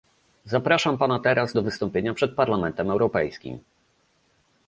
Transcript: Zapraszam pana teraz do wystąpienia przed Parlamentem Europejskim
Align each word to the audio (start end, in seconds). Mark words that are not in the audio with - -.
Zapraszam 0.45 0.97
pana 0.97 1.19
teraz 1.19 1.53
do 1.53 1.63
wystąpienia 1.63 2.13
przed 2.13 2.35
Parlamentem 2.35 2.91
Europejskim 2.91 3.59